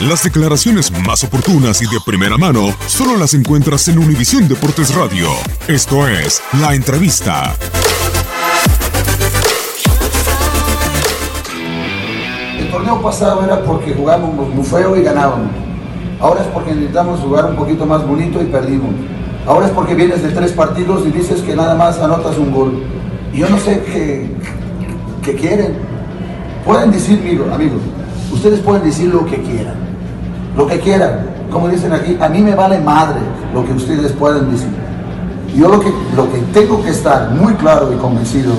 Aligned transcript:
Las 0.00 0.22
declaraciones 0.22 0.92
más 1.04 1.24
oportunas 1.24 1.82
y 1.82 1.86
de 1.86 1.98
primera 2.06 2.38
mano 2.38 2.72
solo 2.86 3.16
las 3.16 3.34
encuentras 3.34 3.88
en 3.88 3.98
Univisión 3.98 4.46
Deportes 4.46 4.94
Radio. 4.94 5.28
Esto 5.66 6.06
es 6.06 6.40
La 6.60 6.74
Entrevista. 6.74 7.56
El 12.58 12.70
torneo 12.70 13.02
pasado 13.02 13.44
era 13.44 13.64
porque 13.64 13.92
jugábamos 13.92 14.54
muy 14.54 14.64
feo 14.64 14.96
y 14.96 15.02
ganábamos. 15.02 15.50
Ahora 16.20 16.42
es 16.42 16.46
porque 16.48 16.72
necesitamos 16.72 17.18
jugar 17.20 17.46
un 17.46 17.56
poquito 17.56 17.86
más 17.86 18.06
bonito 18.06 18.40
y 18.40 18.46
perdimos. 18.46 18.94
Ahora 19.46 19.66
es 19.66 19.72
porque 19.72 19.96
vienes 19.96 20.22
de 20.22 20.28
tres 20.30 20.52
partidos 20.52 21.04
y 21.06 21.10
dices 21.10 21.40
que 21.40 21.56
nada 21.56 21.74
más 21.74 21.98
anotas 21.98 22.38
un 22.38 22.52
gol. 22.52 22.84
Y 23.32 23.38
yo 23.38 23.48
no 23.48 23.58
sé 23.58 23.82
qué 25.24 25.34
quieren. 25.34 25.89
Pueden 26.70 26.92
decir, 26.92 27.44
amigos, 27.52 27.80
ustedes 28.32 28.60
pueden 28.60 28.84
decir 28.84 29.12
lo 29.12 29.26
que 29.26 29.42
quieran. 29.42 29.74
Lo 30.56 30.68
que 30.68 30.78
quieran. 30.78 31.26
Como 31.50 31.68
dicen 31.68 31.92
aquí, 31.92 32.16
a 32.20 32.28
mí 32.28 32.42
me 32.42 32.54
vale 32.54 32.78
madre 32.78 33.18
lo 33.52 33.66
que 33.66 33.72
ustedes 33.72 34.12
puedan 34.12 34.52
decir. 34.52 34.68
Yo 35.52 35.68
lo 35.68 35.80
que, 35.80 35.92
lo 36.14 36.30
que 36.30 36.38
tengo 36.52 36.80
que 36.80 36.90
estar 36.90 37.32
muy 37.32 37.54
claro 37.54 37.92
y 37.92 37.96
convencido 37.96 38.52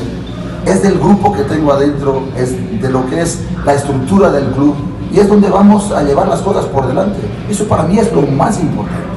es 0.65 0.83
del 0.83 0.99
grupo 0.99 1.31
que 1.31 1.43
tengo 1.43 1.71
adentro, 1.71 2.23
es 2.35 2.81
de 2.81 2.89
lo 2.89 3.09
que 3.09 3.21
es 3.21 3.45
la 3.65 3.75
estructura 3.75 4.29
del 4.29 4.47
club 4.47 4.75
y 5.13 5.19
es 5.19 5.29
donde 5.29 5.49
vamos 5.49 5.89
a 5.93 6.03
llevar 6.03 6.27
las 6.27 6.41
cosas 6.41 6.65
por 6.65 6.85
delante. 6.87 7.21
Eso 7.49 7.65
para 7.65 7.83
mí 7.83 7.97
es 7.97 8.11
lo 8.11 8.23
más 8.23 8.59
importante. 8.59 9.07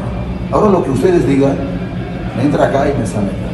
Ahora 0.52 0.70
lo 0.70 0.84
que 0.84 0.92
ustedes 0.92 1.26
digan, 1.26 1.58
entra 2.40 2.66
acá 2.66 2.88
y 2.88 2.96
me 2.96 3.04
sale 3.04 3.26
acá. 3.26 3.53